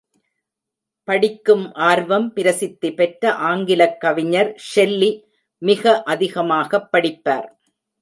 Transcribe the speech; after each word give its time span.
படிக்கும் 1.03 1.73
ஆர்வம் 1.73 2.33
பிரசித்தி 2.33 2.93
பெற்ற 2.93 3.33
ஆங்கிலக் 3.33 3.99
கவிஞர் 3.99 4.61
ஷெல்லி 4.75 5.23
மிக 5.57 6.03
அதிகமாகப் 6.03 6.93
படிப்பார். 6.93 7.49